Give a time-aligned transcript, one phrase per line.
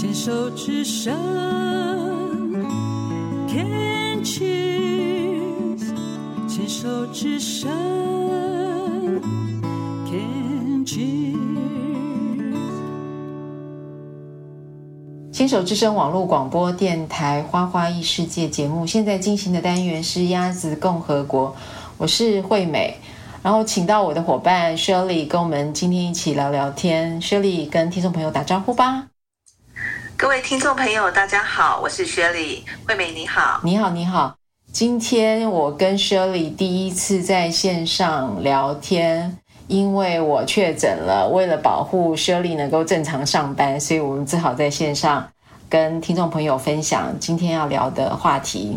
[0.00, 1.12] 牵手之声
[3.48, 4.44] 天气
[6.48, 7.68] 牵手之声
[10.06, 11.36] 天气。
[15.32, 21.56] 牵手之声网络广播电台《花花异世界》节目，现在进行的单元是鸭子共和国，
[21.96, 22.96] 我是惠美。
[23.42, 27.20] 然后请到我的伙伴 Shirley 跟我们今天一起聊聊天。
[27.20, 29.08] Shirley 跟听众朋友打招呼吧。
[30.18, 32.62] 各位听众朋友，大家好，我是 Shirley。
[32.84, 34.34] 惠美你好，你好，你好。
[34.72, 41.28] 今天我跟 Shirley 第一次在线上聊天，因为我确诊了。
[41.28, 45.28] 为了保护 Shirley 能够正常上班，所以我们只好在线上
[45.68, 48.76] 跟听众朋友分享今天要聊的话题。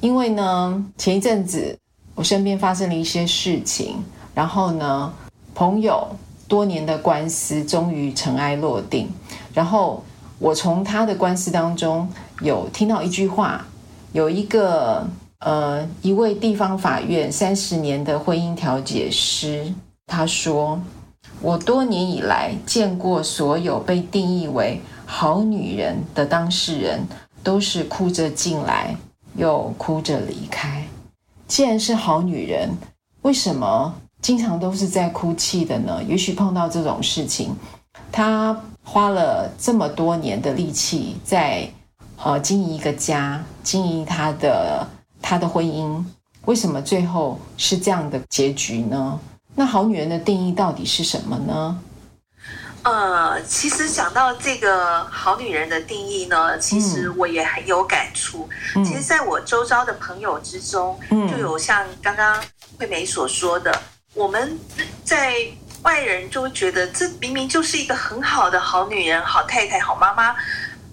[0.00, 1.78] 因为呢，前一阵子。
[2.16, 3.96] 我身边发生了一些事情，
[4.36, 5.12] 然后呢，
[5.52, 6.06] 朋友
[6.46, 9.08] 多年的官司终于尘埃落定。
[9.52, 10.00] 然后
[10.38, 12.08] 我从他的官司当中
[12.40, 13.64] 有听到一句话，
[14.12, 15.06] 有一个
[15.38, 19.72] 呃一位地方法院三十年的婚姻调解师，
[20.06, 20.80] 他说
[21.40, 27.00] ：“我多年以来见过所有被定义为好女人的当事人，
[27.42, 28.96] 都是哭着进来，
[29.36, 30.84] 又哭着离开。”
[31.46, 32.70] 既然是好女人，
[33.22, 36.02] 为什么经常都是在哭泣的呢？
[36.02, 37.54] 也许碰到这种事情，
[38.12, 41.68] 她花了这么多年的力气在
[42.22, 44.86] 呃经营一个家，经营她的
[45.20, 46.04] 她的婚姻，
[46.44, 49.18] 为什么最后是这样的结局呢？
[49.54, 51.78] 那好女人的定义到底是什么呢？
[52.82, 58.46] 呃，其实讲到这个好女人的定义呢，其实我也很有感触。
[58.76, 62.38] 嗯、其实，在我周遭的朋友之中，嗯、就有像刚刚
[62.76, 63.72] 惠美所说的，
[64.12, 64.58] 我们
[65.02, 65.34] 在
[65.84, 70.34] 外人就会觉得，这明明就是一个很好的好女人、好太太、好妈妈，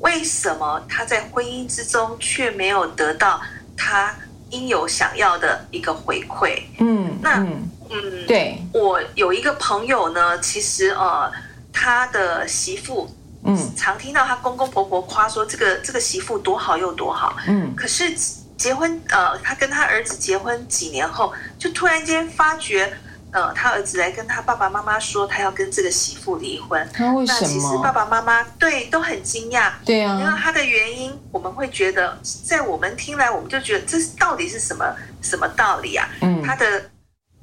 [0.00, 3.40] 为什么她在婚姻之中却没有得到
[3.76, 4.12] 她
[4.50, 6.62] 应有想要的一个回馈？
[6.78, 11.30] 嗯，那嗯，嗯对，我有一个朋友呢，其实呃。
[11.78, 13.06] 他的媳妇，
[13.44, 18.16] 嗯，常听到他公公婆婆夸说这个这个媳妇多好又多好，嗯，可是
[18.56, 22.90] 结婚，呃，他跟他儿子结婚几年后，就突然间发觉，
[23.36, 26.88] 呃，他儿子来跟他爸爸妈妈说，他要跟这个媳妇离婚。
[26.98, 27.38] 那为什么？
[27.38, 34.86] 那其实爸爸妈妈对都很惊讶，对啊，然后他的原因，我们会觉得，在我们听来，我们就觉得这到底是什么
[35.20, 36.08] 什么道理啊？
[36.22, 36.90] 嗯，他的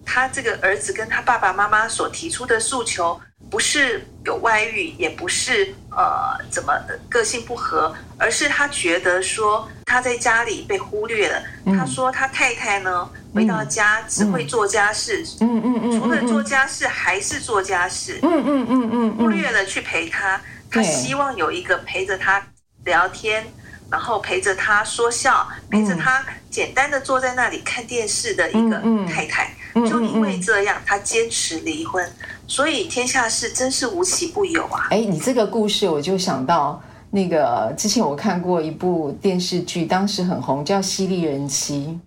[0.03, 3.21] 他这个儿子跟他爸爸妈妈所提出的诉求。
[3.51, 6.73] 不是有外遇，也不是呃怎么
[7.09, 11.41] 个性不合，而是他觉得说他在家里被忽略了。
[11.65, 20.39] 嗯、他说他太太呢回到家只会做家事，嗯嗯嗯，除了做家事还是做家事，嗯嗯嗯嗯，嗯嗯忽略了去陪他。
[20.69, 22.41] 他希望有一个陪着他
[22.83, 23.45] 聊天，
[23.91, 29.53] 然后陪着他说笑，陪着他简单的坐在那里看电视的一个太太。
[29.73, 32.07] 就因为这样，他坚持离婚。
[32.47, 34.87] 所以天下事真是无奇不有啊！
[34.89, 41.99] 哎，你这个故事我就想到那个之前我看过一部电视剧，当时很红，叫《犀利人妻》。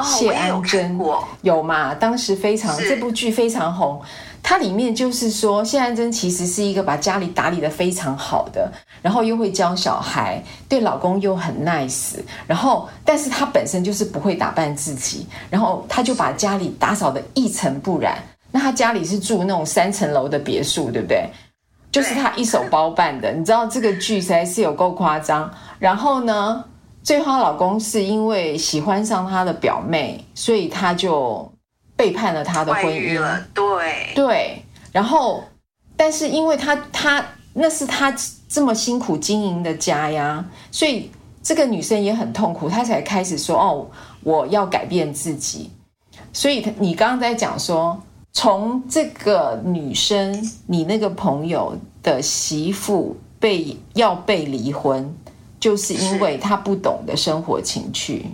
[0.00, 0.98] 哦，谢安珍
[1.42, 1.94] 有嘛？
[1.94, 4.00] 当时非常这部剧非常红。
[4.42, 8.70] 它里面就是说，谢安珍其实是一个把家里打理的非常好的，
[9.00, 12.16] 然后又会教小孩，对老公又很 nice，
[12.46, 18.18] 然后但是她本身就是不会打扮自己，然后她就把家里打扫的一尘不染。
[18.54, 21.28] 那他家里是住那种三层楼的别墅，对不对？
[21.90, 23.32] 就是他一手包办的。
[23.32, 25.52] 你知道这个剧实在是有够夸张。
[25.80, 26.64] 然后呢，
[27.02, 31.52] 最后她老公是因为喜欢上她的表妹，所以他就
[31.96, 33.20] 背叛了她的婚姻。
[33.52, 34.62] 对对。
[34.92, 35.42] 然后，
[35.96, 38.14] 但是因为他他那是他
[38.48, 41.10] 这么辛苦经营的家呀，所以
[41.42, 43.90] 这个女生也很痛苦，她才开始说：“哦，
[44.22, 45.72] 我要改变自己。”
[46.32, 48.00] 所以你刚刚在讲说。
[48.34, 55.08] 从这个女生，你那个朋友的媳妇被要被离婚，
[55.60, 58.26] 就是因为她不懂得生活情趣。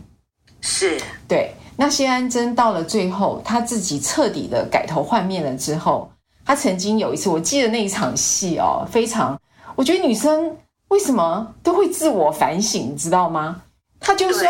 [0.63, 0.99] 是，
[1.29, 1.55] 对。
[1.77, 6.11] 那谢安珍到了最后，她自己彻底的改头换面了之后，
[6.47, 9.39] 她曾经有一次，我记得那一场戏哦，非常，
[9.77, 10.57] 我觉得女生
[10.89, 13.63] 为什么都会自我反省，你知道吗？
[14.01, 14.49] 她就说，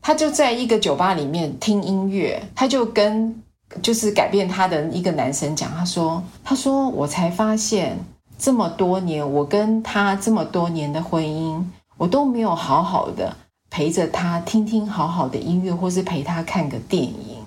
[0.00, 3.42] 她就在一个酒吧里面听音乐，她就跟。
[3.82, 7.98] 就是改变他的一个男生讲，他说：“他说我才发现
[8.38, 11.62] 这么多年，我跟他这么多年的婚姻，
[11.96, 13.36] 我都没有好好的
[13.70, 17.44] 陪着他听听好好的音乐，或是陪他看个电影。”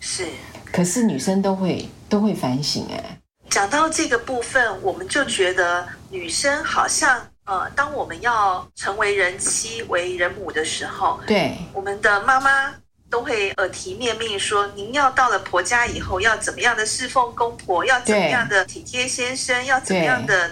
[0.00, 0.26] 是，
[0.72, 3.18] 可是女生都会都会反省哎。
[3.50, 12.72] 讲到这个部分，我们就觉得女生好像呃，当我们要成为人妻、为人母的时候，对，我们的妈妈
[13.10, 20.50] 都会耳提面命说：“您要到了婆家以后，要怎么样的侍奉公婆，要怎么样的体贴先生，要怎么样的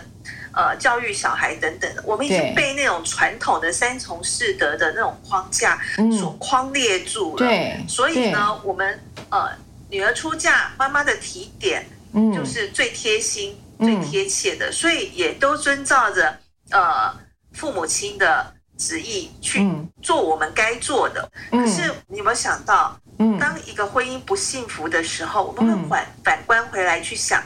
[0.52, 5.80] 呃教育小孩等等。”我们已经被那种传统的三从四德的那种框架
[6.18, 7.38] 所框列住了。
[7.38, 9.00] 对，所以呢，我们
[9.30, 9.50] 呃，
[9.88, 11.86] 女儿出嫁，妈妈的提点。
[12.34, 16.34] 就是最贴心、嗯、最贴切的，所以也都遵照着
[16.70, 17.14] 呃
[17.52, 19.68] 父母亲的旨意去
[20.00, 21.30] 做我们该做的。
[21.50, 27.42] 嗯、可是你有没有想到，嗯、当一个婚姻不幸福的时候，我们会反反观回来去想，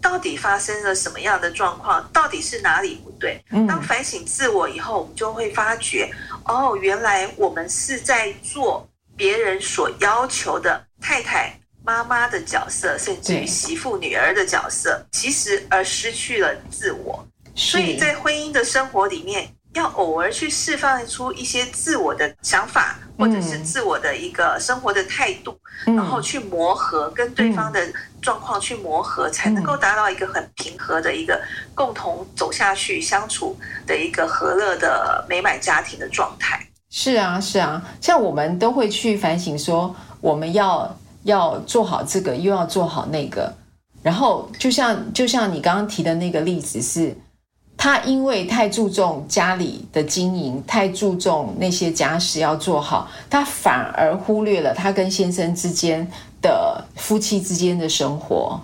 [0.00, 2.08] 到底发生了什么样的状况？
[2.12, 3.44] 到底是哪里不对？
[3.68, 6.10] 当反省自我以后，我们就会发觉，
[6.44, 11.58] 哦，原来我们是在做别人所要求的太太。
[11.84, 17.24] 妈妈的角色，甚至于媳妇、女儿的角色，其实而失去了自我。
[17.54, 27.80] 所以在婚姻的生活里面，要偶尔去释放出一些自我的想法，或者是自我的一个生活的态度，然后去磨合，跟对方的
[28.20, 31.40] 状况去磨合，才能够达到一个很平和的一个
[31.74, 33.56] 共同走下去、相处
[33.86, 36.66] 的一个和乐的美满家庭的状态。
[36.90, 40.96] 是啊，是啊，像我们都会去反省说，我们要。
[41.26, 43.52] 要做好这个，又要做好那个，
[44.00, 47.12] 然后就像就像你刚刚提的那个例子是，
[47.76, 56.06] 他因为太注重家里的经营，太注重那些家事要做好，他反而忽略了他跟先生之间
[56.40, 58.58] 的夫妻之间的生活，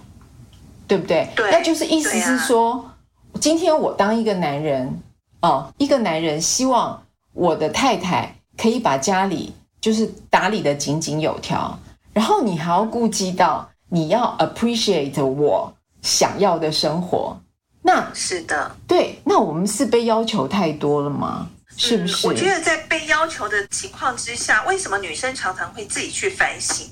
[0.89, 1.29] 对不对？
[1.37, 2.97] 对，那就是意思是说，啊、
[3.41, 4.99] 今天我当一个男人
[5.43, 7.03] 哦，一个男人希望
[7.35, 11.79] 我的太太可以把家里就是打理的井井有条。
[12.15, 15.73] 然后你还要顾及到你要 appreciate 我
[16.03, 17.37] 想要的生活，
[17.83, 21.49] 那是的，对，那我们是被要求太多了吗？
[21.77, 22.27] 是不是？
[22.27, 26.87] 嗯，我觉得在被要求的情况之下，为什么女生常常会自己去反省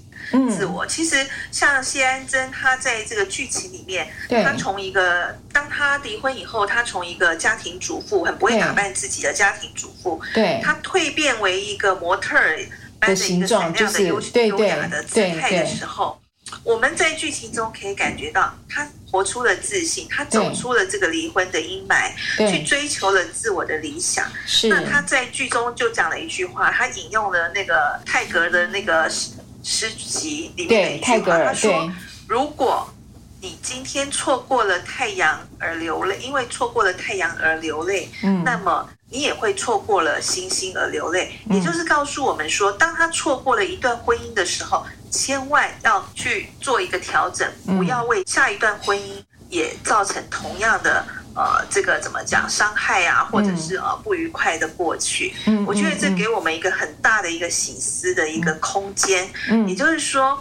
[0.51, 0.85] 自我？
[0.85, 12.59] 嗯，其实像谢安珍，她在这个剧情里面，她从一个当她离婚以后，她从一个家庭主妇，很不会打扮自己的家庭主妇，对，她蜕变为一个模特儿。
[13.01, 16.21] 的形状就是优雅的姿态的时候，
[16.63, 22.13] 我们在剧情中可以感觉到，他活出了自信，他走出了这个离婚的阴霾，
[22.51, 24.25] 去追求了自我的理想。
[24.47, 29.33] 是，那他在剧中就讲了一句话，他引用了那个泰戈尔的那个诗
[29.65, 31.91] 诗集里面的一句话，他说
[32.29, 32.93] ：“如果
[33.41, 51.05] 你今天错过了太阳而流泪，因为错过了太阳而流泪，嗯，那么。”你也会错过了星星而流泪，也就是告诉我们说，当他错过了一段婚姻的时候，千万要去做一个调整，不要为下一段婚姻也造成同样的
[51.35, 55.35] 呃这个怎么讲伤害啊，或者是呃不愉快的过去。
[55.47, 59.29] 嗯我觉得这给我们一个很大的一个醒思的一个空间。
[59.49, 59.69] 嗯。
[59.69, 60.41] 也就是说，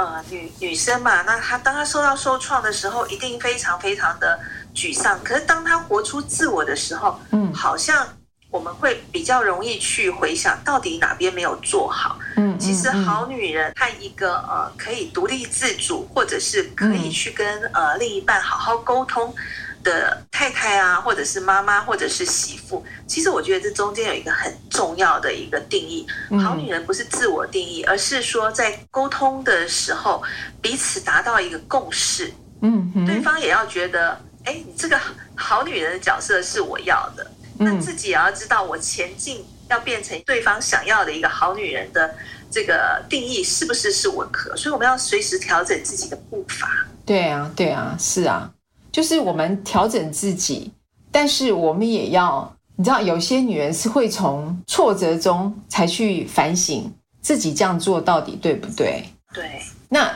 [0.00, 4.40] 呃，女女生嘛，那她当她受到受创的时候，一定非常非常的。
[4.72, 8.06] 沮丧，可是当她活出自我的时候，嗯，好像
[8.50, 12.16] 我们会比较容易去回想到底哪边没有做好。
[12.36, 19.34] 嗯，其实好女人和一个呃可以独立自主，或者是可以去跟呃另一半好好沟通
[19.82, 26.06] 的太太啊，或者是妈妈，或者是媳妇，其实我觉得这中间有一个很重要的一个定义。
[26.42, 30.22] 好女人不是自我定义，而是说在沟通的时候
[30.60, 32.32] 彼此达到一个共识。
[32.62, 34.20] 嗯，对方也要觉得。
[34.42, 34.98] 哎，你这个
[35.36, 42.14] 好女人的角色是我要的，那自己也要知道，我前进要变成对方想要的一个好女人的
[42.50, 44.56] 这个定义是不是是我可？
[44.56, 46.86] 所以我们要随时调整自己的步伐。
[47.04, 48.50] 对啊，对啊，是啊，
[48.92, 50.70] 就是我们调整自己，
[51.10, 59.04] 但是我们也要，你知道，有些女人是会从挫折中才去反省自己这样做到底对不对？
[59.34, 59.60] 对。
[59.88, 60.10] 那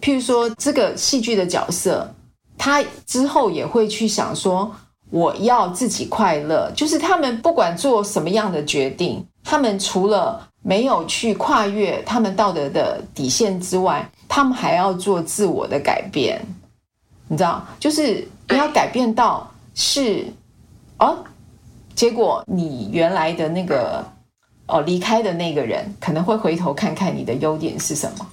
[0.00, 2.12] 譬如说这个戏剧的角色。
[2.58, 4.74] 他之后也会去想说，
[5.10, 6.72] 我要自己快乐。
[6.74, 16.40] 就是他们不管做什么样的决定，他们除了没有去跨越他们道德的底线之外，他们还要做自我的改变。
[17.28, 20.26] 你知道，就是你要改变到是
[20.96, 21.16] 啊，
[21.94, 24.04] 结果你原来的那个
[24.66, 28.26] 哦离开的那个人可能会回头看看你的优点是什么。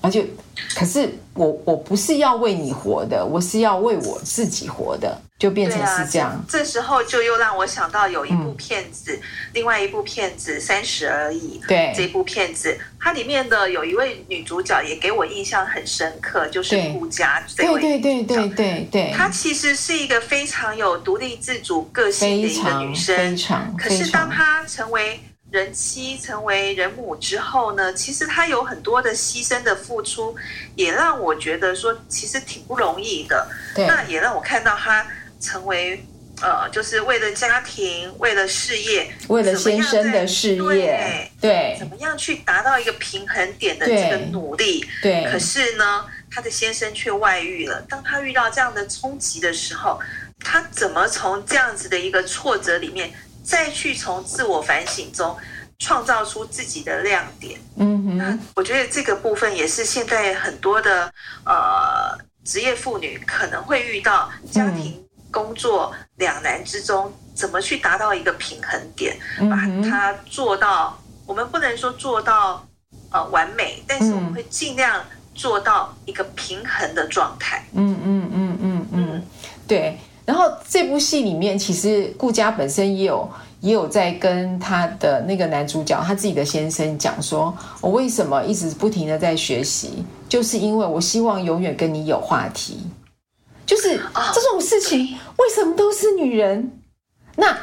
[0.00, 0.26] 而且，
[0.74, 6.30] 可是我我不是要为你活的，我是要为我自己活的，就变成是这样。
[6.30, 9.22] 啊、这，这时候就又让我想到有一部片子，嗯、
[9.54, 11.60] 另外一部片子《三十而已》。
[11.66, 17.42] 对，这部片子它里面的有一位女主角也给我印象很深刻，就是顾佳。
[17.56, 19.12] 对对对对对对对。
[19.12, 23.76] 她其实是一个非常有独立自主个性的一个女生，非常。
[23.76, 25.18] 非常可是当她成为
[25.50, 30.36] 人妻成为人母之后呢，其实她有很多的牺牲的付出，
[30.76, 33.48] 也让我觉得说其实挺不容易的。
[33.74, 35.04] 对那也让我看到她
[35.42, 36.02] 成为
[36.40, 44.84] 呃，就是为了家庭，为了事业，为了先生的事业，对，对怎么样去达到一个平衡点的这个努力。
[45.02, 47.82] 对，可是呢，她的先生却外遇了。
[47.82, 50.00] 当她遇到这样的冲击的时候，
[50.40, 53.12] 她怎么从这样子的一个挫折里面？
[53.44, 55.36] 再去从自我反省中
[55.80, 57.60] 创造出自己的亮点。
[57.76, 61.12] 嗯哼，那我觉得这个部分也是现在很多的
[61.44, 69.16] 呃职业妇女可能会遇到家庭工作两难之中，怎么去达到一个平衡点，
[69.50, 69.56] 把
[69.88, 70.96] 它做到。
[71.24, 72.66] 我们不能说做到
[73.10, 75.02] 呃完美，但是我们会尽量
[75.34, 77.64] 做到一个平衡的状态。
[77.72, 79.22] 嗯嗯嗯嗯嗯，
[79.66, 79.98] 对。
[80.26, 83.28] 然后这部戏里面，其实顾佳本身也有
[83.60, 92.86] 也有在跟他的那个男主角，他自己的先生讲说：“我为什么一直不停的在学习，就是因为我希望永远跟你有话题。
[93.64, 94.00] 就是
[94.34, 96.80] 这种事情，为什么都是女人？
[97.36, 97.56] 那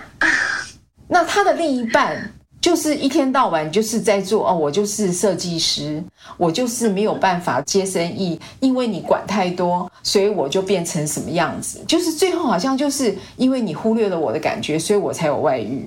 [1.08, 6.04] 那他的另一半。”就是一天到晚就是在做哦，我就是设计师，
[6.36, 11.82] 我就是没有办法接生意，因为你管太多，所以我就变成什么样子。
[11.88, 15.86] 就是最后好像就是因为你忽略了我的感觉，所以我才有外遇，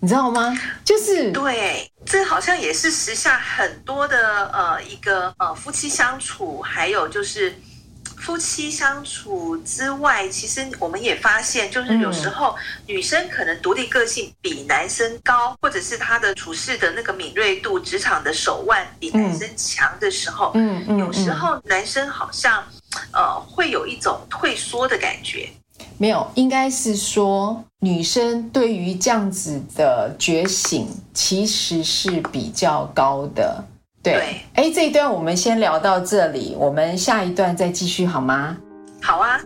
[0.00, 0.52] 你知道吗？
[0.84, 7.54] 就是对，这好像也是时下很多的呃一个呃夫妻相处，还有就是。
[8.20, 12.54] 夫妻相处之外，其实我们也发现，就是有时候
[12.86, 22.62] 女生可能独立个性比男生高，或者是她的处事的那个敏锐度、职场的手腕比男生强的时候，嗯嗯，有时候男生好像
[23.12, 25.48] 呃会有一种退缩的感觉。
[25.96, 33.64] 没有，应该是说女生对于这样子的觉醒其实是比较高的。
[34.02, 38.56] 对，哎，这一段我们先聊到这里，我们下一段再继续好吗？
[39.02, 39.38] 好啊。